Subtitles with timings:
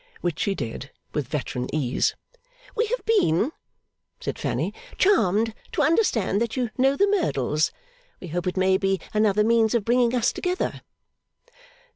[0.21, 2.15] Which she did with veteran ease.
[2.75, 3.51] 'We have been,'
[4.19, 7.69] said Fanny, 'charmed to understand that you know the Merdles.
[8.19, 10.81] We hope it may be another means of bringing us together.